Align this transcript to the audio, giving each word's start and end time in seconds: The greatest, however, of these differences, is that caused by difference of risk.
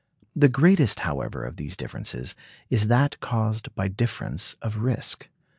The 0.35 0.49
greatest, 0.49 1.01
however, 1.01 1.43
of 1.45 1.57
these 1.57 1.77
differences, 1.77 2.33
is 2.71 2.87
that 2.87 3.19
caused 3.19 3.71
by 3.75 3.87
difference 3.87 4.55
of 4.55 4.77
risk. 4.77 5.29